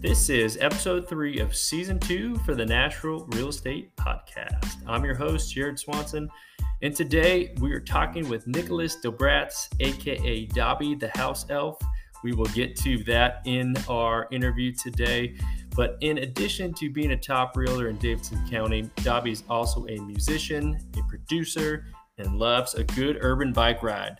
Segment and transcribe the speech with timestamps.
[0.00, 4.76] This is episode three of season two for the Nashville Real Estate Podcast.
[4.86, 6.30] I'm your host, Jarrod Swanson,
[6.80, 11.78] and today we are talking with Nicolas Dobbratz, aka Dobby the House Elf.
[12.24, 15.36] We will get to that in our interview today.
[15.76, 19.98] But in addition to being a top realtor in Davidson County, Dobby is also a
[19.98, 21.84] musician, a producer,
[22.16, 24.16] and loves a good urban bike ride.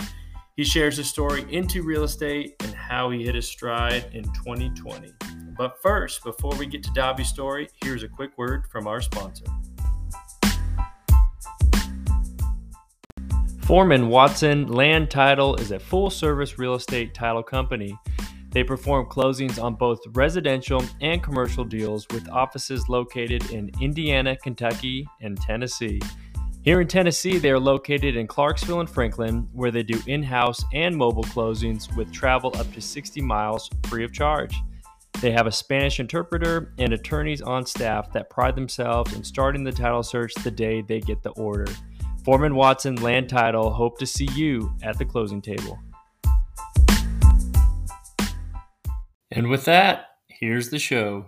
[0.57, 5.11] He shares his story into real estate and how he hit his stride in 2020.
[5.57, 9.45] But first, before we get to Dobby's story, here's a quick word from our sponsor.
[13.63, 17.97] Foreman Watson Land Title is a full service real estate title company.
[18.51, 25.07] They perform closings on both residential and commercial deals with offices located in Indiana, Kentucky,
[25.21, 26.01] and Tennessee.
[26.63, 30.63] Here in Tennessee, they are located in Clarksville and Franklin, where they do in house
[30.75, 34.61] and mobile closings with travel up to 60 miles free of charge.
[35.21, 39.73] They have a Spanish interpreter and attorneys on staff that pride themselves in starting the
[39.73, 41.67] title search the day they get the order.
[42.25, 45.79] Foreman Watson Land Title hope to see you at the closing table.
[49.31, 51.27] And with that, here's the show.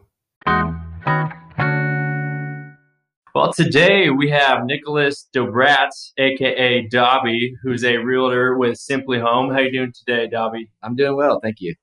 [3.34, 9.50] Well, today we have Nicolas Dobbratz, aka Dobby, who's a realtor with Simply Home.
[9.50, 10.70] How you doing today, Dobby?
[10.82, 11.74] I'm doing well, thank you.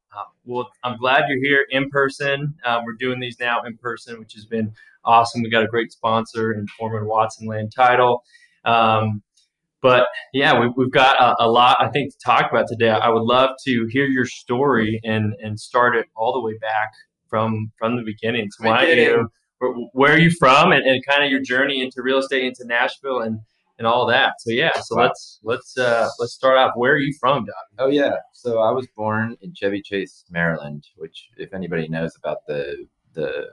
[0.50, 2.56] Well, I'm glad you're here in person.
[2.66, 4.74] Uh, we're doing these now in person, which has been
[5.06, 5.44] awesome.
[5.44, 8.24] We got a great sponsor in Foreman Watson Land Title.
[8.66, 9.22] Um,
[9.82, 12.90] but yeah, we, we've got a, a, lot, I think, to talk about today.
[12.90, 16.92] I would love to hear your story and and start it all the way back
[17.30, 18.50] from from the beginning.
[18.50, 19.30] So why don't you?
[19.60, 22.66] Where, where, are you from, and, and kind of your journey into real estate into
[22.66, 23.40] Nashville and
[23.80, 24.34] and all that.
[24.40, 25.04] So yeah, so wow.
[25.04, 26.74] let's let's uh, let's start off.
[26.76, 27.56] Where are you from, Doc?
[27.80, 32.46] Oh yeah, so I was born in Chevy Chase, Maryland, which if anybody knows about
[32.48, 33.48] the the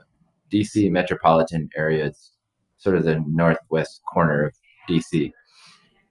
[0.51, 2.33] DC metropolitan area, it's
[2.77, 4.53] sort of the northwest corner of
[4.87, 5.31] DC.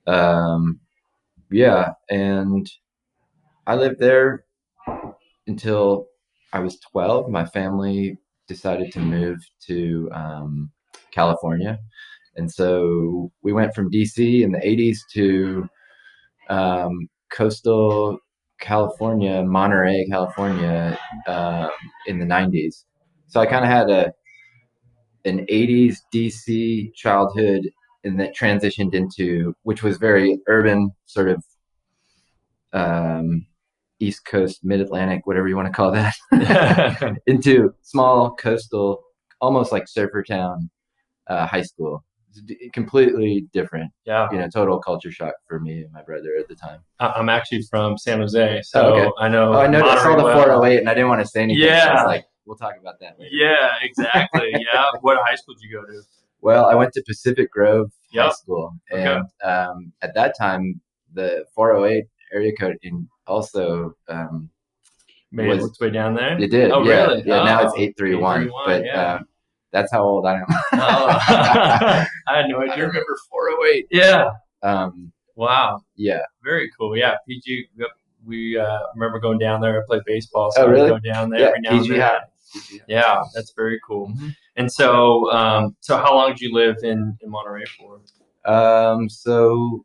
[0.06, 0.80] Um,
[1.50, 2.68] yeah, and
[3.66, 4.44] I lived there
[5.46, 6.06] until
[6.52, 7.30] I was 12.
[7.30, 8.18] My family
[8.48, 10.70] decided to move to um,
[11.10, 11.78] California.
[12.36, 15.68] And so we went from DC in the 80s to
[16.48, 18.18] um, coastal
[18.60, 21.68] California, Monterey, California, uh,
[22.06, 22.84] in the 90s.
[23.28, 24.12] So I kind of had a
[25.24, 27.62] an 80s DC childhood
[28.04, 31.42] and that transitioned into which was very urban sort of
[32.72, 33.44] um,
[33.98, 36.14] east coast mid-atlantic whatever you want to call that
[37.26, 39.02] into small coastal
[39.40, 40.70] almost like surfer town
[41.26, 42.04] uh, high school
[42.72, 46.54] completely different yeah you know total culture shock for me and my brother at the
[46.54, 49.10] time i'm actually from san jose so oh, okay.
[49.20, 51.42] i know oh, i noticed I saw the 408 and i didn't want to say
[51.42, 55.54] anything yeah so like we'll talk about that later yeah exactly yeah what high school
[55.54, 56.02] did you go to
[56.46, 58.26] well, I went to Pacific Grove yep.
[58.26, 59.48] High School, and okay.
[59.48, 60.80] um, at that time,
[61.12, 64.50] the 408 area code in also um,
[65.32, 66.40] made was, its way down there.
[66.40, 66.70] It did.
[66.70, 67.06] Oh, yeah.
[67.06, 67.22] really?
[67.26, 67.40] Yeah.
[67.40, 69.02] Oh, now it's 831, but yeah.
[69.02, 69.18] uh,
[69.76, 70.46] that's how old I am.
[70.48, 70.56] oh,
[71.28, 72.74] I had no idea.
[72.74, 73.86] I remember 408.
[73.90, 74.30] Yeah.
[74.62, 75.82] Um, wow.
[75.96, 76.22] Yeah.
[76.42, 76.96] Very cool.
[76.96, 77.16] Yeah.
[77.28, 77.68] PG.
[78.24, 79.80] We uh, remember going down there.
[79.80, 80.50] to play baseball.
[80.52, 80.88] So oh, really?
[80.88, 82.80] Go down there yeah, every now PG and then.
[82.88, 84.08] Yeah, that's very cool.
[84.08, 84.28] Mm-hmm.
[84.56, 88.00] And so, um, so how long did you live in, in Monterey for?
[88.50, 89.84] Um, so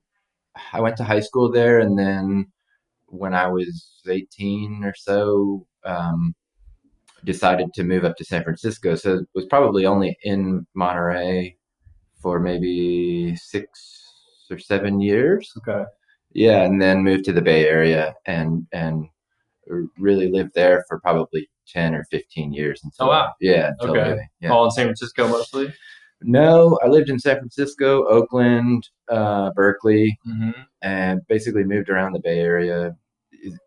[0.72, 2.46] I went to high school there, and then
[3.08, 6.34] when I was 18 or so, um,
[7.24, 8.96] decided to move up to San Francisco.
[8.96, 11.58] So it was probably only in Monterey
[12.22, 14.04] for maybe six
[14.50, 15.52] or seven years.
[15.58, 15.86] Okay.
[16.34, 19.08] Yeah, and then moved to the Bay Area and and
[19.98, 22.82] really lived there for probably 10 or 15 years.
[22.84, 23.32] Until, oh, wow.
[23.40, 23.72] Yeah.
[23.82, 24.20] okay.
[24.40, 24.50] yeah.
[24.50, 25.74] All in San Francisco mostly?
[26.24, 30.52] No, I lived in San Francisco, Oakland, uh, Berkeley, mm-hmm.
[30.82, 32.96] and basically moved around the Bay Area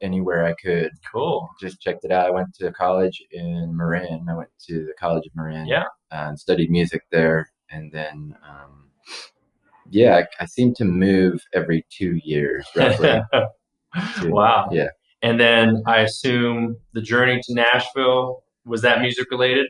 [0.01, 0.91] anywhere I could.
[1.11, 1.49] Cool.
[1.61, 2.27] Just checked it out.
[2.27, 4.27] I went to college in Marin.
[4.29, 5.67] I went to the College of Marin.
[5.67, 5.85] Yeah.
[6.11, 7.51] And studied music there.
[7.71, 8.91] And then, um,
[9.91, 13.21] yeah, I, I seem to move every two years, roughly.
[14.25, 14.69] wow.
[14.71, 14.89] Yeah.
[15.23, 19.67] And then I assume the journey to Nashville was that music related?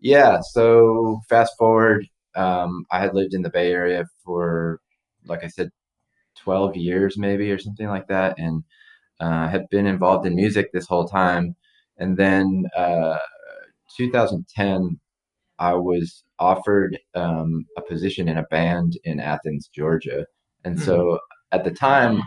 [0.00, 0.40] Yeah.
[0.52, 4.80] So fast forward, um, I had lived in the Bay Area for,
[5.26, 5.70] like I said,
[6.36, 8.64] 12 years maybe or something like that, and
[9.20, 11.54] uh, had been involved in music this whole time.
[11.98, 13.18] And then uh,
[13.96, 14.98] 2010,
[15.58, 20.24] I was offered um, a position in a band in Athens, Georgia.
[20.64, 20.84] And mm-hmm.
[20.84, 21.18] so
[21.52, 22.22] at the time,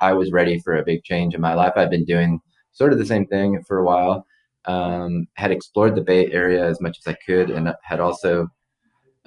[0.00, 1.72] I was ready for a big change in my life.
[1.76, 2.40] I've been doing
[2.72, 4.26] sort of the same thing for a while,
[4.66, 8.48] um, had explored the Bay Area as much as I could, and had also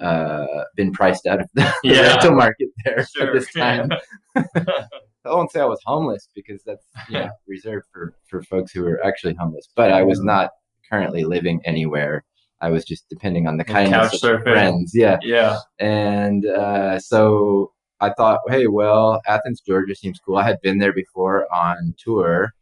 [0.00, 2.08] uh, been priced out of the, the Yeah.
[2.08, 3.28] rental market there Sure.
[3.28, 3.88] at this time.
[5.24, 8.86] I won't say I was homeless because that's you know, reserved for for folks who
[8.86, 9.68] are actually homeless.
[9.74, 10.50] But I was not
[10.90, 12.24] currently living anywhere.
[12.60, 14.42] I was just depending on the kindness of surfing.
[14.42, 14.92] friends.
[14.94, 15.58] Yeah, yeah.
[15.78, 20.36] and uh, so I thought, hey, well, Athens, Georgia seems cool.
[20.36, 22.52] I had been there before on tour,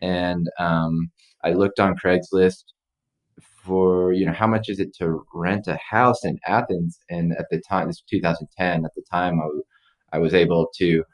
[0.00, 1.10] and um,
[1.44, 2.64] I looked on Craigslist
[3.40, 7.46] for you know how much is it to rent a house in Athens, and at
[7.50, 8.84] the time, this was 2010.
[8.84, 9.62] At the time, I, w-
[10.12, 11.04] I was able to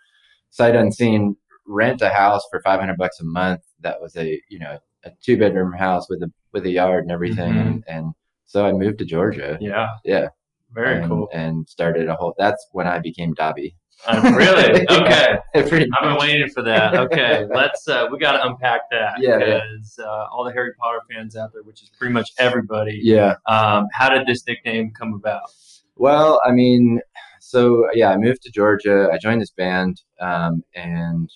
[0.58, 3.60] sight unseen rent a house for 500 bucks a month.
[3.80, 7.12] That was a you know a two bedroom house with a with a yard and
[7.12, 7.66] everything, Mhm.
[7.66, 8.04] and, and
[8.46, 9.56] so I moved to Georgia.
[9.60, 9.88] Yeah.
[10.04, 10.28] Yeah
[10.72, 11.28] Very and, cool.
[11.32, 12.34] And started a whole.
[12.38, 13.76] That's when I became Dobby.
[14.06, 14.86] Uh, really?
[15.00, 15.36] Okay.
[15.54, 16.94] I've been waiting for that.
[16.94, 17.86] Okay, let's.
[17.88, 19.60] Uh, we got to unpack that Yeah, yeah.
[19.60, 22.98] because uh, all the Harry Potter fans out there, which is pretty much everybody.
[23.02, 23.34] Yeah.
[23.46, 25.50] Um, how did this nickname come about?
[25.96, 27.00] Well, I mean,
[27.48, 29.08] so yeah, I moved to Georgia.
[29.12, 31.30] I joined this band, um, and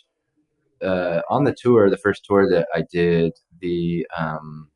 [0.83, 4.69] uh, on the tour, the first tour that I did, the um,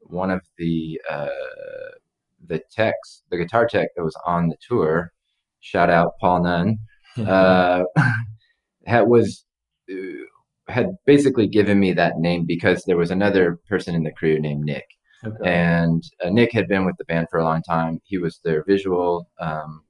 [0.00, 1.28] one of the uh,
[2.46, 5.12] the techs, the guitar tech that was on the tour,
[5.60, 6.78] shout out Paul Nunn,
[7.18, 7.82] uh,
[8.86, 9.44] had was
[9.90, 10.24] uh,
[10.72, 14.64] had basically given me that name because there was another person in the crew named
[14.64, 14.86] Nick,
[15.22, 15.50] Okay.
[15.50, 18.00] and uh, Nick had been with the band for a long time.
[18.04, 19.82] He was their visual, um,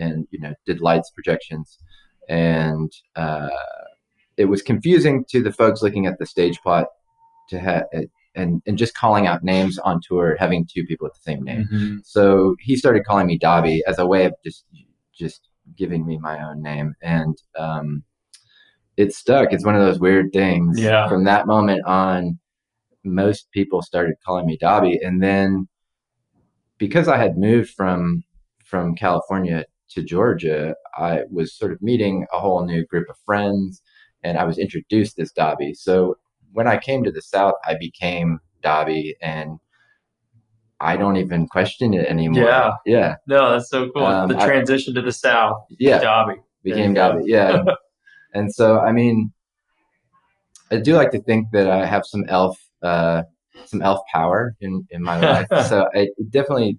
[0.00, 1.78] and you know did lights projections,
[2.28, 3.48] and uh,
[4.36, 6.86] it was confusing to the folks looking at the stage plot
[7.50, 7.84] to have
[8.34, 11.68] and and just calling out names on tour, having two people with the same name.
[11.72, 11.98] Mhm.
[12.04, 14.64] So he started calling me Dobby as a way of just
[15.12, 18.02] just giving me my own name, and um,
[18.96, 19.52] it stuck.
[19.52, 20.80] It's one of those weird things.
[20.80, 21.08] Yeah.
[21.08, 22.38] From that moment on,
[23.04, 25.68] most people started calling me Dobby, and then
[26.78, 28.24] because I had moved from
[28.64, 33.82] from California to Georgia, I was sort of meeting a whole new group of friends,
[34.22, 35.74] and I was introduced as Dobby.
[35.74, 36.16] So
[36.52, 39.58] when I came to the South, I became Dobby, and
[40.80, 42.44] I don't even question it anymore.
[42.44, 42.70] Yeah.
[42.86, 44.04] yeah, No, that's so cool.
[44.06, 45.58] Um, the I- transition to the South.
[45.78, 45.98] yeah.
[45.98, 46.34] Dobby.
[46.62, 46.92] Became.
[46.94, 47.22] Dobby.
[47.26, 47.62] Yeah,
[48.34, 49.32] and so I mean,
[50.70, 53.22] I do like to think that I have some elf, uh,
[53.64, 55.46] some elf power in in my life.
[55.68, 56.78] so I, it definitely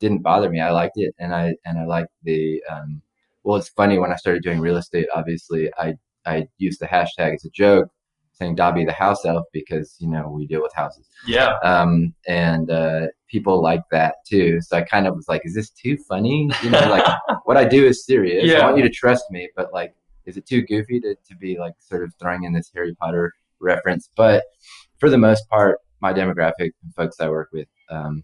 [0.00, 0.60] didn't bother me.
[0.60, 2.62] I liked it, and I and I liked the.
[2.70, 3.02] Um,
[3.44, 5.06] well, it's funny when I started doing real estate.
[5.14, 5.94] Obviously, I
[6.26, 7.88] I used the hashtag as a joke,
[8.32, 11.54] saying Dobby the house elf because you know we deal with houses, Yeah.
[11.62, 14.60] um, and uh, people like that too.
[14.60, 16.50] So I kind of was like, is this too funny?
[16.62, 17.06] You know, like
[17.44, 18.44] what I do is serious.
[18.46, 18.60] Yeah.
[18.60, 19.94] I want you to trust me, but like,
[20.26, 23.32] is it too goofy to, to be like sort of throwing in this Harry Potter
[23.60, 24.10] reference?
[24.16, 24.44] But
[24.98, 28.22] for the most part, my demographic and folks I work with, um,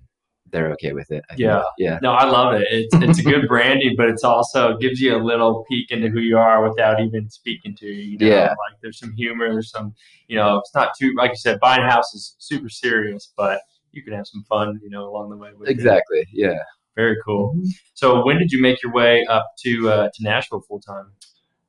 [0.51, 1.25] they're okay with it.
[1.29, 1.41] I think.
[1.41, 1.63] Yeah.
[1.79, 1.99] Yeah.
[2.03, 2.67] No, I love it.
[2.71, 6.21] It's it's a good branding, but it's also gives you a little peek into who
[6.21, 8.13] you are without even speaking to you.
[8.13, 8.27] you know?
[8.27, 8.49] Yeah.
[8.49, 9.95] Like there's some humor, there's some,
[10.29, 13.61] you know, it's not too like you said, buying a house is super serious, but
[13.93, 15.73] you can have some fun, you know, along the way with it.
[15.73, 16.25] Exactly.
[16.33, 16.59] Yeah.
[16.95, 17.55] Very cool.
[17.95, 21.13] So when did you make your way up to uh, to Nashville full time?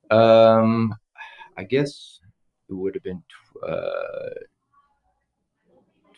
[0.10, 0.96] Um,
[1.58, 2.20] I guess
[2.70, 4.30] it would have been tw- uh,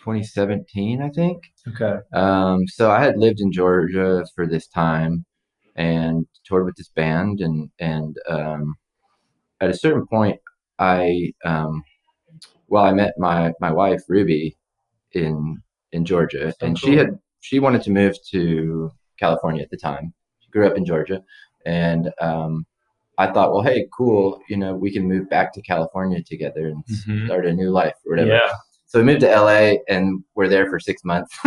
[0.10, 1.44] 2017, I think.
[1.68, 2.00] Okay.
[2.14, 5.26] Um, so I had lived in Georgia for this time
[5.76, 8.76] and toured with this band, and and um,
[9.62, 10.40] at a certain point,
[10.80, 11.84] I um,
[12.68, 14.58] well, I met my my wife Ruby
[15.12, 15.62] in
[15.92, 20.14] in Georgia, So and she had she wanted to move to California at the time.
[20.40, 21.24] She grew up in Georgia,
[21.66, 22.66] and um,
[23.18, 26.84] I thought, well, hey, cool, you know, we can move back to California together and
[26.86, 27.26] Mhm.
[27.26, 28.32] start a new life or whatever.
[28.32, 28.52] Yeah.
[28.90, 31.32] So we moved to LA, and we're there for six months.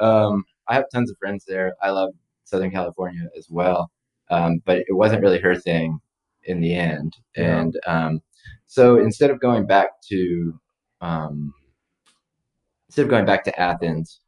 [0.00, 1.74] um, I have tons of friends there.
[1.80, 2.10] I love
[2.42, 3.88] Southern California as well,
[4.28, 6.00] um, but it wasn't really her thing
[6.42, 7.12] in the end.
[7.36, 7.60] Yeah.
[7.60, 8.20] And um,
[8.66, 10.60] so instead of going back to
[11.00, 11.54] um,
[12.88, 14.18] instead of going back to Athens,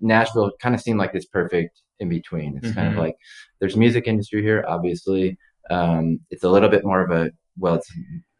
[0.00, 2.58] Nashville kind of seemed like this perfect in between.
[2.60, 2.98] It's kind of Mhm.
[2.98, 3.16] like
[3.60, 5.38] there's music industry here, obviously.
[5.70, 7.92] Um, it's a little bit more of a well, it's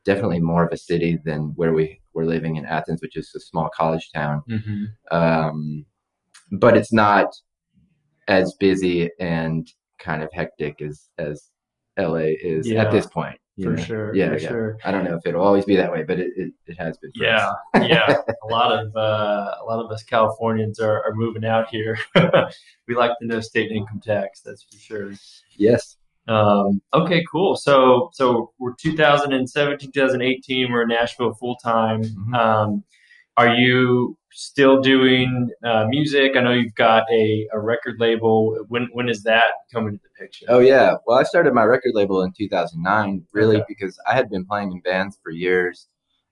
[0.05, 3.41] definitely more of a city than where we were living in Athens, which is a
[3.41, 5.85] small college town hmm um,
[6.53, 7.29] but it's not
[8.29, 11.51] as busy and kind of hectic as as
[11.99, 13.39] LA is Yeah, at this point.
[13.63, 13.83] For no?
[13.83, 14.15] sure.
[14.15, 14.49] Yeah, for yeah.
[14.49, 14.79] sure.
[14.85, 17.13] I don't know if it'll always be that way, but it, it, it has been.
[17.15, 18.17] for Yeah, yeah.
[18.45, 21.99] A lot of uh, a lot of us Californians are, are moving out here.
[22.89, 24.41] we like to know state income tax.
[24.41, 25.13] That's for sure.
[25.57, 25.97] yes.
[26.29, 27.57] Um, okay, cool.
[27.57, 30.71] So so we're 2017, 2018.
[30.73, 32.03] We're in Nashville full time.
[32.03, 32.35] Mhm.
[32.35, 32.85] Um,
[33.37, 36.37] are you still doing uh, music?
[36.37, 38.57] I know you've got a, a record label.
[38.69, 40.47] When when is that coming to the picture?
[40.49, 40.95] Oh yeah.
[41.07, 43.65] Well, I started my record label in 2009, really Okay.
[43.69, 45.89] because I had been playing in bands for years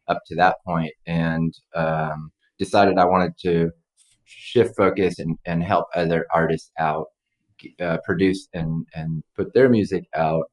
[0.07, 3.71] up to that point, and um, decided I wanted to
[4.25, 7.07] shift focus and, and help other artists out,
[7.81, 10.45] uh, produce and and put their music out.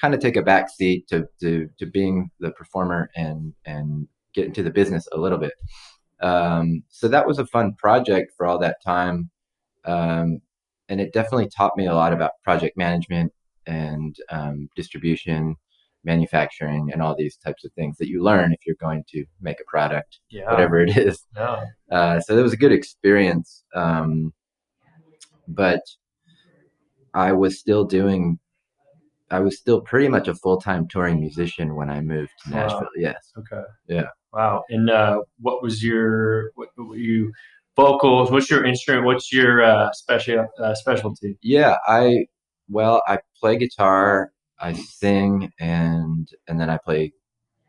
[0.00, 4.46] Kind of take a back seat to, to to being the performer and and get
[4.46, 5.52] into the business a little bit.
[6.20, 9.30] Um, so that was a fun project for all that time.
[9.84, 10.40] Um,
[10.88, 13.32] and it definitely taught me a lot about project management
[13.66, 15.56] and um, distribution,
[16.04, 19.60] manufacturing, and all these types of things that you learn if you're going to make
[19.60, 20.50] a product, Yeah.
[20.50, 21.26] whatever it is.
[21.36, 21.64] Yeah.
[21.90, 23.64] Uh, so it was a good experience.
[23.74, 24.32] Um,
[25.48, 25.80] but
[27.14, 28.38] I was still doing,
[29.30, 32.60] I was still pretty much a full time touring musician when I moved to Wow.
[32.62, 32.88] Nashville.
[32.96, 33.32] Yes.
[33.38, 33.62] Okay.
[33.88, 34.06] Yeah.
[34.32, 34.64] Wow.
[34.70, 37.32] And uh, what was your what, what were you
[37.76, 38.30] vocals?
[38.30, 39.06] What's your instrument?
[39.06, 41.38] What's your uh, special uh, specialty?
[41.42, 41.76] Yeah.
[41.86, 42.26] I,
[42.68, 47.12] well, I play guitar, I sing, and, and then I play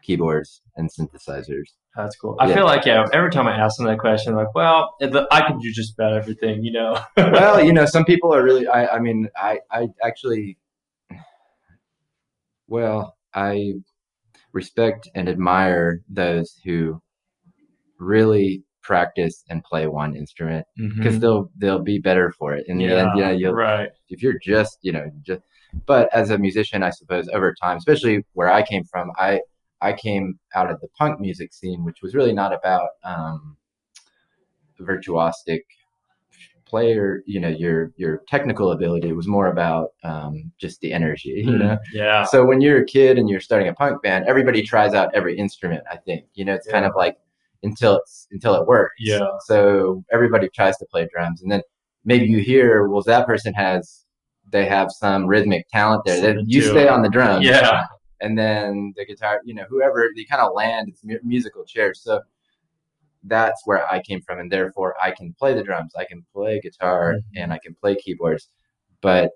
[0.03, 1.69] keyboards and synthesizers.
[1.95, 2.37] That's cool.
[2.39, 2.55] I Yeah.
[2.55, 3.05] feel like yeah.
[3.11, 6.63] Every time I ask them that question, like, well, I can do just about everything,
[6.63, 6.97] you know.
[7.17, 8.67] well, you know, some people are really.
[8.67, 10.57] I, I mean, I, I actually.
[12.67, 13.73] Well, I
[14.53, 17.01] respect and admire those who
[17.99, 20.97] really practice and play one instrument mm-hmm.
[20.97, 23.11] because they'll they'll be better for it in the end.
[23.15, 23.89] Yeah, you'll right.
[24.09, 25.41] if you're just you know just.
[25.85, 29.39] But as a musician, I suppose over time, especially where I came from, I
[29.81, 33.57] I came out of the punk music scene, which was really not about um,
[34.79, 35.61] virtuosic
[36.65, 39.09] player, you know, your your technical ability.
[39.09, 41.77] It was more about um, just the energy, you know.
[41.93, 42.23] Yeah.
[42.25, 45.37] So when you're a kid and you're starting a punk band, everybody tries out every
[45.37, 45.83] instrument.
[45.91, 47.17] I think you know it's kind of like
[47.63, 48.95] until it's until it works.
[48.99, 49.27] Yeah.
[49.45, 51.61] So everybody tries to play drums, and then
[52.05, 54.05] maybe you hear, well, that person has
[54.51, 56.19] they have some rhythmic talent there.
[56.21, 57.85] Then you stay on the drums, Yeah.
[58.21, 62.01] And then the guitar, you know, whoever they kind of land, it's mu- musical chairs.
[62.03, 62.21] So
[63.23, 66.59] that's where I came from, and therefore I can play the drums, I can play
[66.59, 67.23] guitar, Mhm.
[67.43, 68.49] and I can play keyboards,
[69.01, 69.31] but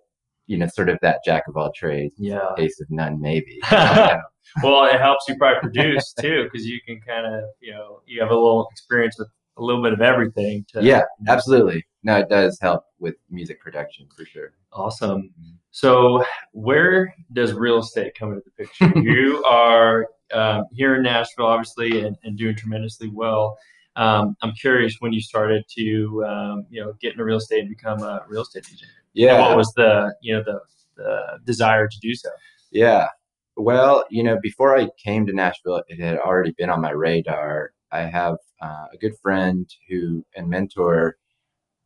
[0.47, 2.53] you know, sort of that jack of all trades, Yeah.
[2.59, 3.59] ace of none, maybe.
[4.63, 8.21] Well, it helps you probably produce too, because you can kind of, you know, you
[8.21, 9.27] have a little experience with
[9.57, 10.65] a little bit of everything.
[10.73, 11.85] To, yeah, absolutely.
[12.03, 14.53] No, it does help with music production for sure.
[14.71, 15.31] Awesome.
[15.71, 18.99] So, where does real estate come into the picture?
[18.99, 23.57] you are um, here in Nashville, obviously, and, and doing tremendously well.
[23.95, 27.69] Um, I'm curious when you started to, um, you know, get into real estate and
[27.69, 28.91] become a real estate agent.
[29.13, 29.35] Yeah.
[29.35, 30.59] And what was the, you know, the,
[30.97, 32.29] the desire to do so?
[32.71, 33.07] Yeah.
[33.55, 37.71] Well, you know, before I came to Nashville, it had already been on my radar.
[37.95, 41.17] I have uh, a good friend who and mentor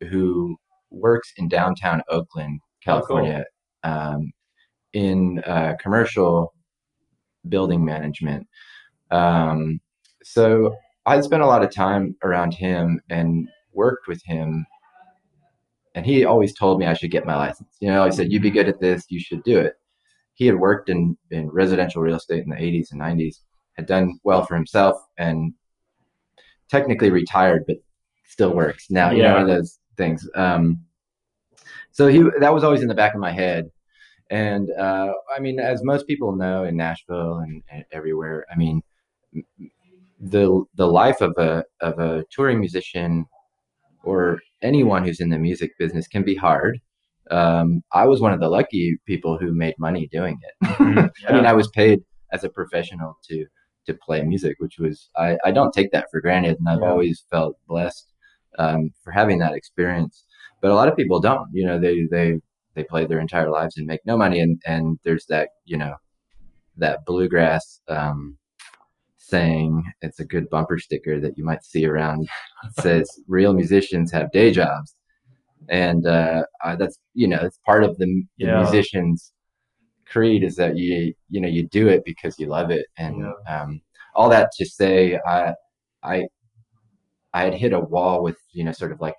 [0.08, 0.56] who
[0.90, 3.44] works in downtown Oakland, California,
[3.82, 4.32] um,
[4.92, 6.52] in uh, commercial
[7.48, 8.46] building management.
[9.10, 9.80] Um,
[10.22, 10.76] so
[11.06, 14.66] I spent a lot of time around him and worked with him.
[15.94, 17.76] And he always told me I should get my license.
[17.80, 19.06] You know, he said, "You'd be good at this.
[19.08, 19.74] You should do it."
[20.40, 23.40] he had worked in, in residential real estate in the 80s and 90s,
[23.74, 25.52] had done well for himself, and
[26.70, 27.76] technically retired, but
[28.24, 29.10] still works now.
[29.10, 30.28] You know, one of those things.
[30.34, 30.80] Um,
[31.92, 33.70] so he that was always in the back of my head.
[34.30, 38.82] And uh, I mean, as most people know in Nashville and, and everywhere, I mean,
[40.20, 43.26] the the life of a of a touring musician
[44.02, 46.78] or anyone who's in the music business can be hard.
[47.30, 51.10] Um, I was one of the lucky people who made money doing it.
[51.28, 52.00] I mean, I was paid
[52.32, 53.46] as a professional to
[53.86, 56.90] to play music, which was I, I don't take that for granted, and I've Yeah.
[56.90, 58.06] always felt blessed
[58.58, 60.24] um, for having that experience.
[60.60, 61.48] But a lot of people don't.
[61.52, 62.40] You know, they they
[62.74, 65.94] they play their entire lives and make no money, and and there's that you know
[66.76, 68.36] that bluegrass um,
[69.16, 69.82] saying.
[70.02, 72.28] It's a good bumper sticker that you might see around.
[72.64, 74.94] It says, "Real musicians have day jobs."
[75.68, 78.06] And uh, uh, that's you know it's part of the,
[78.38, 78.58] the Yeah.
[78.62, 79.32] musicians
[80.10, 83.16] creed is that you you know you do it because you love it and
[83.48, 83.80] um,
[84.14, 85.54] all that to say I
[86.02, 86.26] I
[87.32, 89.16] I had hit a wall with you know sort of like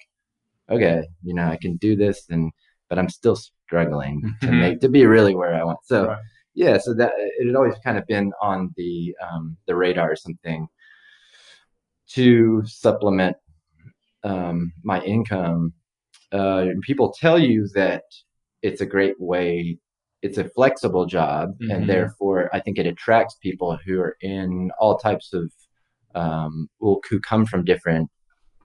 [0.70, 2.52] okay you know I can do this and
[2.90, 4.60] but I'm still struggling to Mhm.
[4.60, 6.20] make to be really where I want so Right.
[6.56, 10.16] yeah so that it had always kind of been on the um, the radar or
[10.16, 10.68] something
[12.10, 13.38] to supplement
[14.24, 15.74] um, my income
[16.32, 18.04] uh, people tell you that
[18.62, 19.78] it's a great way
[20.22, 21.72] it's a flexible job Mhm.
[21.74, 25.52] and therefore i think it attracts people who are in all types of
[26.14, 28.10] um, who who come from different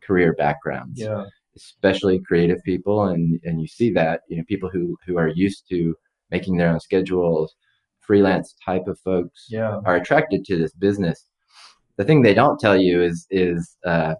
[0.07, 1.25] career backgrounds Yeah.
[1.57, 5.63] especially creative people and and you see that you know people who who are used
[5.71, 5.95] to
[6.31, 7.55] making their own schedules
[8.01, 9.81] freelance type of folks Yeah.
[9.85, 11.19] are attracted to this business
[11.97, 14.15] the thing they don't tell you is is uh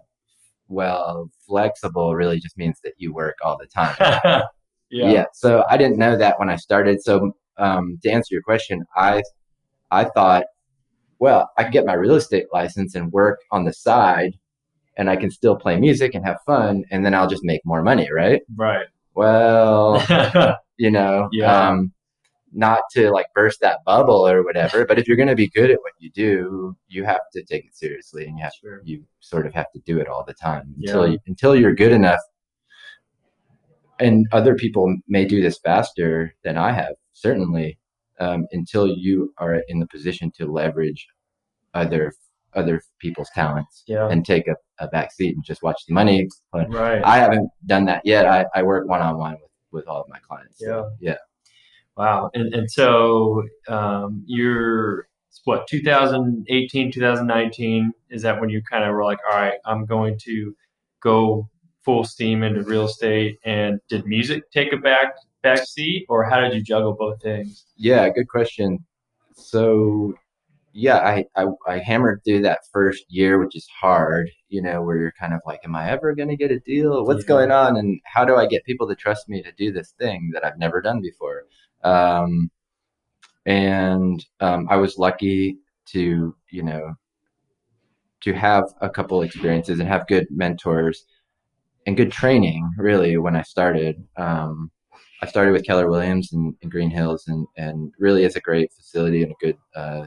[0.67, 3.95] well flexible really just means that you work all the time
[4.89, 5.11] yeah.
[5.11, 5.25] yeah.
[5.33, 7.01] So I didn't know that when I started.
[7.03, 9.23] So um, to answer your question, I
[9.91, 10.45] I thought,
[11.19, 14.33] well, I can get my real estate license and work on the side,
[14.97, 17.81] and I can still play music and have fun, and then I'll just make more
[17.83, 18.41] money, right?
[18.55, 18.85] Right.
[19.15, 20.03] Well,
[20.77, 21.69] you know, Yeah.
[21.69, 21.91] um,
[22.53, 25.69] not to like burst that bubble or whatever, but if you're going to be good
[25.69, 28.81] at what you do, you have to take it seriously, and you have Sure.
[28.85, 31.13] you sort of have to do it all the time until Yeah.
[31.13, 32.19] you, until you're good enough.
[33.99, 37.79] And other people may do this faster than I have, certainly,
[38.19, 41.07] um, until you are in the position to leverage
[41.73, 42.13] other
[42.53, 44.07] other people's talents Yeah.
[44.09, 46.27] and take a, a back seat and just watch the money.
[46.51, 47.03] But Right.
[47.03, 48.25] I haven't done that yet.
[48.25, 50.57] I, I work one on one with with all of my clients.
[50.59, 51.17] So, yeah.
[51.97, 52.29] Wow.
[52.33, 55.07] And and so um, you're
[55.43, 60.17] what 2018, 2019 is that when you kind of were like, all right, I'm going
[60.23, 60.55] to
[61.01, 61.47] go
[61.87, 66.41] full steam into real estate and did music take a back back seat or how
[66.41, 67.65] did you juggle both things?
[67.77, 68.79] Yeah, good question.
[69.33, 70.13] So,
[70.73, 74.29] yeah, I, I I hammered through that first year, which is hard.
[74.49, 77.05] You know, where you're kind of like, am I ever going to get a deal?
[77.05, 77.29] What's Yeah.
[77.29, 77.77] going on?
[77.77, 80.57] And how do I get people to trust me to do this thing that I've
[80.57, 81.43] never done before?
[81.85, 82.51] Um,
[83.45, 85.59] and um, I was lucky
[85.93, 86.95] to, you know,
[88.21, 91.05] to have a couple experiences and have good mentors
[91.87, 92.69] and good training.
[92.77, 94.03] Really, when I started.
[94.17, 94.69] Um,
[95.19, 98.71] I started with Keller Williams in, in Green Hills, and and really it's a great
[98.71, 100.05] facility and a good uh,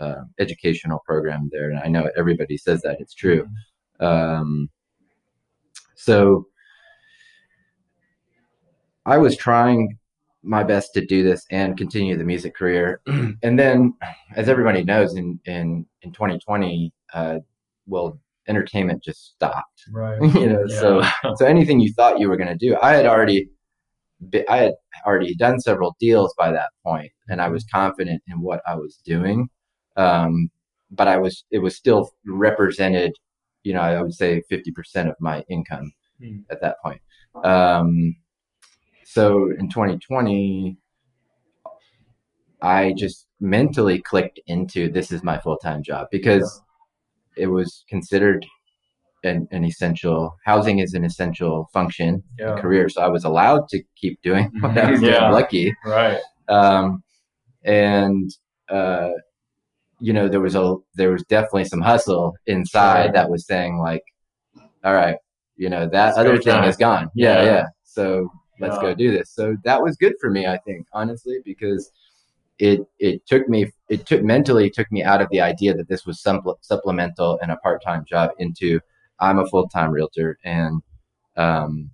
[0.00, 1.70] uh, educational program there.
[1.70, 3.46] And I know everybody says that it's true.
[4.00, 4.68] Um,
[5.94, 6.46] so
[9.06, 9.98] I was trying
[10.42, 13.94] my best to do this and continue the music career, and then,
[14.34, 17.38] as everybody knows, in in in 2020, uh,
[17.86, 18.18] well,
[18.50, 19.84] entertainment just stopped.
[19.90, 20.20] Right.
[20.34, 21.02] you know, so
[21.36, 23.48] so anything you thought you were going to do, I had already,
[24.48, 24.72] I had
[25.06, 29.00] already done several deals by that point, and I was confident in what I was
[29.04, 29.48] doing.
[29.96, 30.50] Um,
[30.90, 33.12] but I was, it was still represented,
[33.62, 36.40] you know, I would say fifty percent of my income Hmm.
[36.50, 37.00] at that point.
[37.44, 38.16] Um,
[39.04, 40.76] so in 2020,
[42.62, 46.62] I just mentally clicked into this is my full time job because
[47.44, 48.44] it was considered
[49.24, 52.56] an, an essential housing is an essential function yeah.
[52.62, 55.30] career so i was allowed to keep doing what i was Yeah.
[55.30, 56.18] lucky Right.
[56.48, 57.02] um,
[57.64, 58.30] and
[58.78, 59.10] uh,
[59.98, 64.02] you know there was a there was definitely some hustle inside that was saying like
[64.84, 65.16] all right
[65.56, 66.68] you know that other thing time.
[66.68, 67.44] is gone yeah Yeah.
[67.44, 68.28] yeah, so
[68.60, 71.90] let's go do this so that was good for me i think honestly because
[72.60, 76.04] it it took me it took mentally took me out of the idea that this
[76.06, 78.78] was some supplemental and a part-time job into
[79.18, 80.38] i'm a full-time realtor.
[80.44, 80.82] And
[81.36, 81.90] um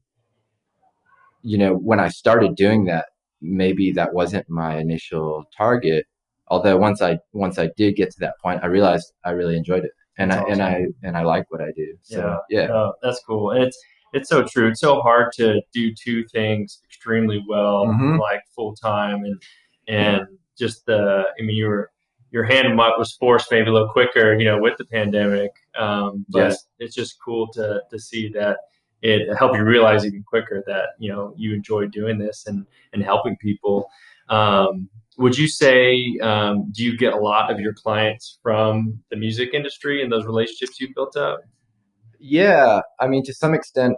[1.42, 3.06] you know when i started doing that
[3.40, 6.06] maybe that wasn't my initial target.
[6.48, 9.84] Although once i once i did get to that point i realized i really enjoyed
[9.84, 9.92] it.
[10.18, 11.96] And That's i and i and i like what i do.
[12.02, 12.68] So yeah.
[12.72, 13.52] Oh, that's cool.
[13.52, 13.78] And it's
[14.12, 14.68] it's so true.
[14.68, 18.18] It's so hard to do two things extremely well, Mhm.
[18.18, 19.42] like full time, and
[19.88, 20.26] and
[20.58, 21.24] just the.
[21.38, 21.90] I mean, your
[22.30, 25.52] your hand might was forced maybe a little quicker, you know, with the pandemic.
[25.78, 26.64] Um, but Yes.
[26.78, 28.58] it's just cool to to see that
[29.02, 33.02] it helped you realize even quicker that you know you enjoy doing this and and
[33.02, 33.88] helping people.
[34.28, 34.88] Um,
[35.18, 39.50] would you say um, do you get a lot of your clients from the music
[39.54, 41.40] industry and those relationships you built up?
[42.18, 43.94] Yeah, I mean, to some extent,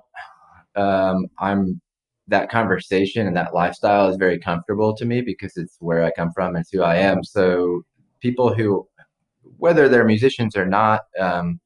[0.76, 1.80] um, I'm
[2.28, 6.30] that conversation and that lifestyle is very comfortable to me because it's where I come
[6.32, 7.24] from and it's who I am.
[7.24, 7.82] So
[8.20, 8.86] people who,
[9.56, 11.58] whether they're musicians or not, um,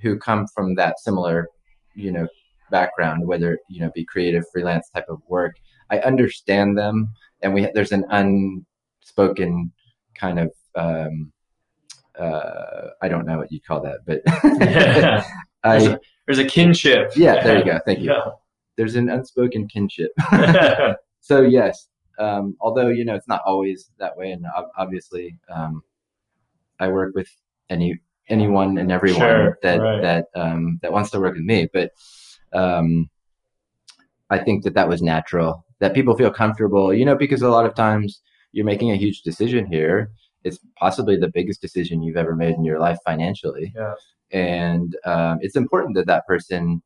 [0.00, 1.48] who come from that similar,
[1.94, 2.26] you know,
[2.70, 5.56] background, whether you know, be creative, freelance type of work,
[5.90, 7.08] I understand them,
[7.42, 9.72] and we there's an unspoken
[10.14, 10.52] kind of.
[10.74, 11.32] Um,
[12.18, 14.20] uh, I don't know what you call that, but
[15.62, 17.12] There's I a, there's a kinship.
[17.16, 17.80] yeah, there you go.
[17.84, 18.12] Thank you.
[18.12, 18.30] Yeah.
[18.80, 20.10] There's an unspoken kinship.
[21.20, 21.86] so yes,
[22.18, 24.46] um, although you know it's not always that way, and
[24.78, 25.82] obviously um,
[26.78, 27.28] I work with
[27.68, 30.00] any anyone and everyone Sure, that right.
[30.00, 31.68] that um, that wants to work with me.
[31.70, 31.90] But
[32.54, 33.10] um,
[34.30, 35.66] I think that that was natural.
[35.80, 39.20] That people feel comfortable, you know, because a lot of times you're making a huge
[39.20, 40.10] decision here.
[40.42, 43.94] It's possibly the biggest decision you've ever made in your life financially Yeah.
[44.32, 46.80] and um, it's important that that person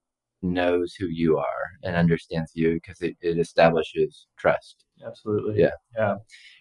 [0.45, 4.85] knows who you are and understands you because it, it establishes trust.
[5.05, 5.61] Absolutely.
[5.61, 5.71] Yeah.
[5.97, 6.17] Yeah.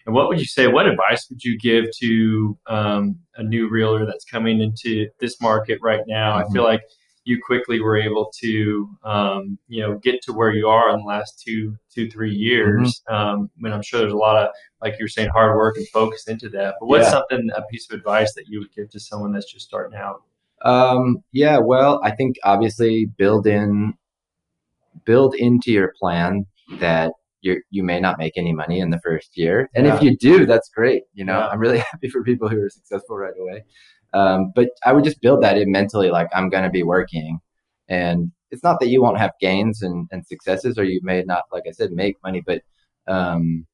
[0.06, 0.66] And what would you say?
[0.66, 5.78] What advice would you give to um, a new realtor that's coming into this market
[5.82, 6.38] right now?
[6.38, 6.50] Mm-hmm.
[6.50, 6.82] I feel like
[7.26, 11.06] you quickly were able to, um, you know, get to where you are in the
[11.06, 13.02] last two, two, three years.
[13.08, 13.14] Mm-hmm.
[13.14, 14.50] Um, I mean, I'm sure there's a lot of,
[14.82, 16.74] like you were saying, hard work and focus into that.
[16.80, 17.12] But what's Yeah.
[17.12, 20.22] something, a piece of advice that you would give to someone that's just starting out?
[20.64, 23.94] Um, yeah, well, I think obviously build in
[25.04, 26.46] build into your plan
[26.78, 30.16] that you you may not make any money in the first year, and if you
[30.16, 31.02] do, that's great.
[31.12, 31.48] You know, Yeah.
[31.48, 33.64] I'm really happy for people who are successful right away.
[34.14, 37.40] Um, but I would just build that in mentally, like I'm going to be working,
[37.88, 41.42] and it's not that you won't have gains and, and successes, or you may not,
[41.52, 42.62] like I said, make money, but
[43.08, 43.66] um,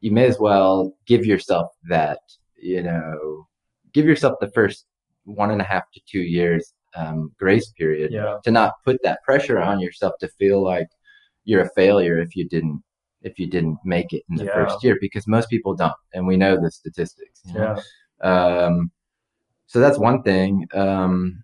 [0.00, 2.18] you may as well give yourself that,
[2.56, 3.46] you know,
[3.92, 4.86] give yourself the first
[5.24, 8.36] one and a half to two years um, grace period Yeah.
[8.44, 10.88] to not put that pressure on yourself to feel like
[11.44, 12.82] you're a failure if you didn't
[13.22, 14.54] if you didn't make it in the Yeah.
[14.54, 17.76] first year because most people don't and we know the statistics you know?
[18.22, 18.64] Yeah.
[18.66, 18.90] um,
[19.66, 21.42] so that's one thing um,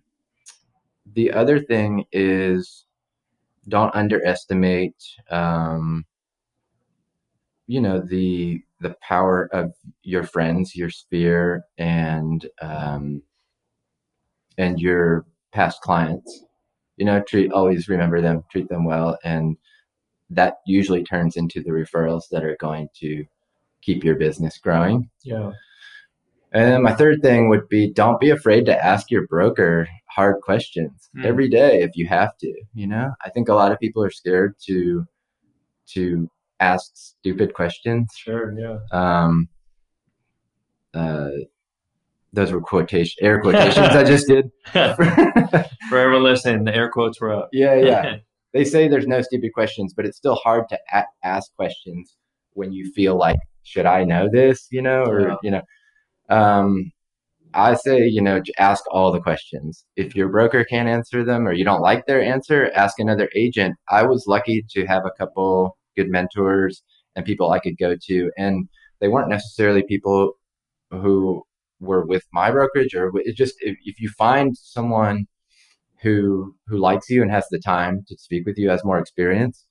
[1.13, 2.85] the other thing is
[3.67, 4.95] don't underestimate
[5.31, 6.05] um,
[7.67, 13.21] you know the the power of your friends your sphere and um,
[14.59, 16.43] and your past clients
[16.97, 19.57] you know treat always remember them treat them well and
[20.29, 23.25] that usually turns into the referrals that are going to
[23.81, 25.51] keep your business growing Yeah.
[26.51, 30.41] and then my third thing would be don't be afraid to ask your broker hard
[30.43, 31.25] questions Hmm.
[31.25, 32.53] every day if you have to.
[32.73, 35.05] You know, I think a lot of people are scared to
[35.93, 38.07] to ask stupid questions.
[38.15, 38.53] Sure.
[38.59, 38.77] Yeah.
[38.91, 39.47] Um,
[40.93, 41.29] uh,
[42.33, 44.49] those were quotation air quotations I just did.
[45.89, 47.49] For everyone listening, the air quotes were up.
[47.51, 48.17] yeah, yeah.
[48.51, 52.17] They say there's no stupid questions, but it's still hard to a- ask questions
[52.53, 54.67] when you feel like, should I know this?
[54.71, 55.35] You know, or Yeah.
[55.43, 55.61] you know,
[56.35, 56.91] um,
[57.53, 59.85] I say, you know, ask all the questions.
[59.95, 63.75] If your broker can't answer them or you don't like their answer, ask another agent.
[63.89, 66.81] I was lucky to have a couple good mentors
[67.15, 68.67] and people I could go to, and
[68.99, 70.33] they weren't necessarily people
[70.89, 71.43] who
[71.79, 75.25] were with my brokerage or it just if, if you find someone
[76.01, 79.65] who who likes you and has the time to speak with you has more experience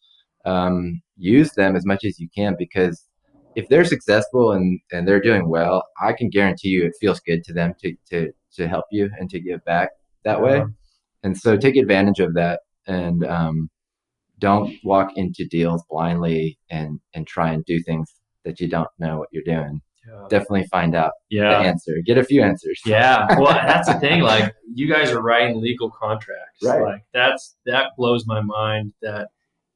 [0.44, 3.04] um, use them as much as you can because
[3.54, 7.42] if they're successful and and they're doing well i can guarantee you it feels good
[7.44, 9.90] to them to to to help you and to give back
[10.24, 10.64] that way
[11.22, 13.68] and so take advantage of that and um,
[14.38, 19.18] don't walk into deals blindly and and try and do things that you don't know
[19.18, 19.80] what you're doing.
[20.28, 21.50] Definitely find out Yeah.
[21.62, 24.22] the answer get a few answers Yeah, well, that's the thing.
[24.22, 26.62] Like, you guys are writing legal contracts.
[26.64, 26.80] Right.
[26.82, 28.92] Like, that's that blows my mind.
[29.02, 29.28] That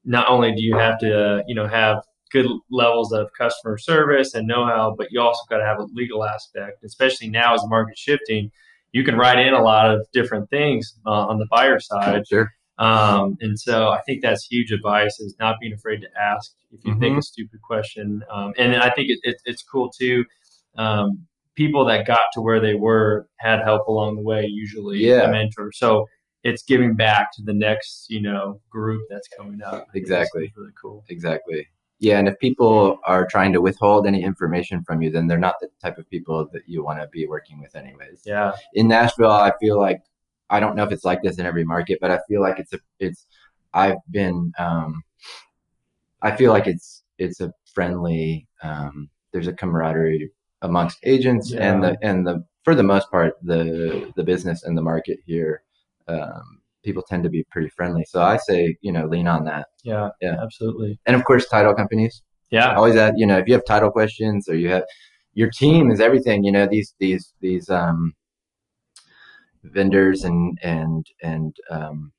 [0.05, 4.47] not only do you have to, you know, have good levels of customer service and
[4.47, 6.83] know-how, but you also got to have a legal aspect.
[6.83, 8.49] Especially now, as the market's shifting,
[8.91, 12.27] you can write in a lot of different things uh, on the buyer side.
[12.27, 16.53] sure Um, and so I think that's huge advice is not being afraid to ask
[16.71, 18.23] if you think a stupid question.
[18.31, 20.25] Um, and I think it, it, it's cool too.
[20.75, 25.23] Um, people that got to where they were had help along the way, usually Yeah.
[25.23, 25.71] a mentor.
[25.71, 26.07] So
[26.43, 29.87] it's giving back to the next, you know, group that's coming up.
[29.93, 30.51] I Exactly.
[30.57, 31.05] really cool.
[31.09, 31.67] Exactly.
[31.99, 35.55] Yeah, and if people are trying to withhold any information from you, then they're not
[35.61, 38.23] the type of people that you want to be working with, anyways.
[38.25, 38.51] Yeah.
[38.73, 40.01] In Nashville, I feel like
[40.53, 42.73] I don't know if it's like this in every market, but I feel like it's
[42.73, 43.25] a it's.
[43.73, 44.53] I've been.
[44.59, 45.03] Um,
[46.21, 48.47] I feel like it's it's a friendly.
[48.61, 54.11] Um, there's a camaraderie amongst agents and the and the for the most part the
[54.15, 55.63] the business and the market here.
[56.07, 59.67] Um, people tend to be pretty friendly, so I say you know lean on that.
[59.83, 60.09] Yeah.
[60.21, 60.35] Yeah.
[60.41, 60.99] Absolutely.
[61.05, 62.75] And of course, title companies Yeah.
[62.75, 64.83] always that you know if you have title questions or you have
[65.33, 68.13] your team is everything you know these these these um
[69.63, 72.11] vendors and and and um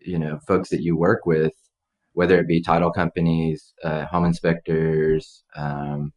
[0.00, 1.52] you know folks that you work with
[2.12, 6.12] whether it be title companies uh, home inspectors um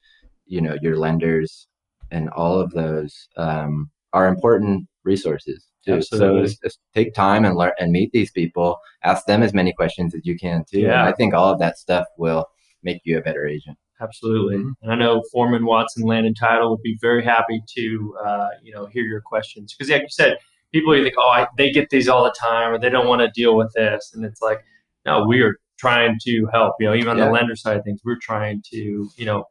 [0.45, 1.67] you know your lenders
[2.11, 5.95] and all of those um are important resources too.
[5.95, 6.39] Absolutely.
[6.39, 9.73] so just, just take time and learn and meet these people ask them as many
[9.73, 10.99] questions as you can too Yeah.
[10.99, 12.45] and i think all of that stuff will
[12.83, 14.57] make you a better agent Absolutely.
[14.57, 14.71] Mhm.
[14.81, 18.73] And I know Foreman Watson Land and Title would be very happy to, uh, you
[18.73, 19.73] know, hear your questions.
[19.73, 20.37] Because, like you said,
[20.73, 23.21] people you think, oh, I, they get these all the time or they don't want
[23.21, 24.11] to deal with this.
[24.13, 24.59] And it's like,
[25.05, 26.73] no, we are trying to help.
[26.79, 27.25] You know, even on Yeah.
[27.25, 29.45] the lender side of things, we're trying to, you know,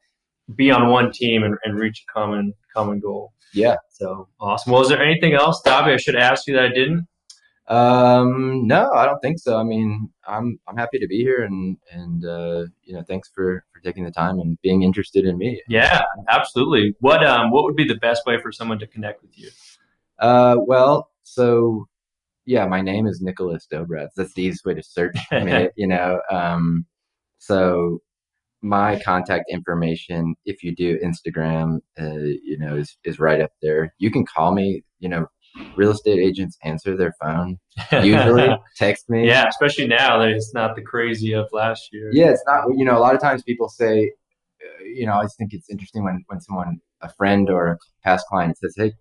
[0.54, 3.32] be on one team and, and reach a common common goal.
[3.52, 3.76] Yeah.
[3.90, 4.72] So awesome.
[4.72, 7.06] Well, is there anything else, Dobby, I should ask you that I didn't?
[7.68, 9.59] Um, no, I don't think so.
[9.59, 13.64] I mean, I'm I'm happy to be here, and and uh, you know, thanks for
[13.72, 15.61] for taking the time and being interested in me.
[15.68, 16.94] Yeah, absolutely.
[17.00, 19.50] What um what would be the best way for someone to connect with you?
[20.18, 21.88] Uh, well, so
[22.44, 24.11] yeah, my name is Nicolas Dobbratz.
[24.16, 25.68] That's the easiest way to search me.
[25.76, 26.87] you know, um,
[27.38, 28.00] so
[28.62, 33.92] my contact information, if you do Instagram, uh, you know, is is right up there.
[33.98, 34.85] You can call me.
[35.00, 35.26] You know,
[35.76, 37.58] real estate agents answer their phone.
[37.92, 39.26] Usually text me.
[39.26, 42.10] Yeah especially now that it's not the crazy of last year.
[42.12, 44.10] Yeah it's not you know a lot of times people say
[44.62, 48.26] uh, you know i think it's interesting when when someone a friend or a past
[48.28, 48.92] client says hey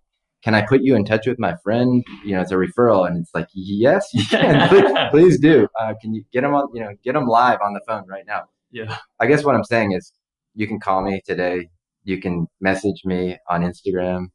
[0.44, 2.04] can i put you in touch with my friend?
[2.24, 4.70] You know it's a referral and it's like yes you can.
[4.70, 5.68] Please, please do.
[5.82, 8.26] Uh, can you get them on you know get them live on the phone right
[8.28, 8.44] now?
[8.72, 8.98] Yeah.
[9.20, 10.12] I guess what i'm saying is
[10.54, 11.70] you can call me today
[12.04, 14.28] you can message me on instagram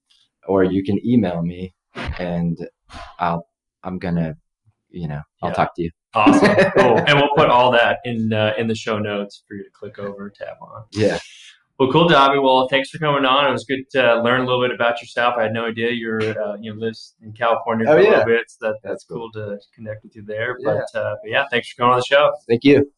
[0.46, 1.74] or you can email me
[2.20, 2.58] and
[3.18, 3.46] I'll
[3.82, 4.36] I'm gonna
[4.90, 5.54] you know I'll yeah.
[5.54, 5.90] talk to you.
[6.14, 9.64] Awesome, cool, and we'll put all that in uh, in the show notes for you
[9.64, 10.84] to click over, tap on.
[10.92, 11.18] Yeah.
[11.78, 12.38] Well, cool, Dobby.
[12.38, 13.46] Well, thanks for coming on.
[13.48, 15.36] It was good to learn a little bit about yourself.
[15.38, 18.10] I had no idea you're uh, you know lives in California for oh, yeah.
[18.10, 19.30] little bit, so that, that's, that's cool.
[19.32, 19.48] cool.
[19.48, 20.56] to connect with you there.
[20.58, 20.80] Yeah.
[20.92, 22.32] But, uh, but yeah, thanks for coming on the show.
[22.46, 22.92] Thank you.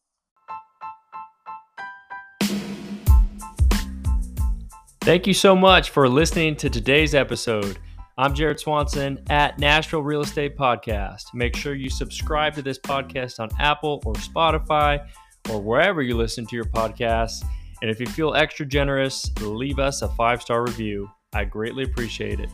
[5.03, 7.77] Thank you so much for listening to today's episode.
[8.15, 11.33] I'm Jarrod Swanson at Nashville Real Estate Podcast.
[11.33, 15.07] Make sure you subscribe to this podcast on Apple or Spotify
[15.49, 17.43] or wherever you listen to your podcasts.
[17.81, 21.09] And if you feel extra generous, leave us a five star review.
[21.33, 22.51] I greatly appreciate it.